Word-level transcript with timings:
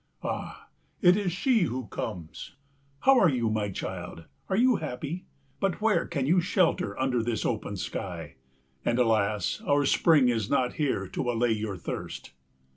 "Ah, 0.23 0.69
it 1.03 1.15
is 1.15 1.31
she 1.31 1.59
who 1.65 1.85
comes. 1.85 2.55
How 3.01 3.19
are 3.19 3.29
you, 3.29 3.51
my 3.51 3.69
child? 3.69 4.25
Are 4.49 4.55
you 4.55 4.77
happy? 4.77 5.25
But 5.59 5.79
where 5.79 6.07
can 6.07 6.25
you 6.25 6.41
shelter 6.41 6.99
under 6.99 7.21
this 7.21 7.45
open 7.45 7.77
sky? 7.77 8.37
And, 8.83 8.97
alas, 8.97 9.61
our 9.63 9.85
spring 9.85 10.27
is 10.27 10.49
not 10.49 10.73
here 10.81 11.07
to 11.09 11.29
allay 11.29 11.51
your 11.51 11.77
thirst." 11.77 12.31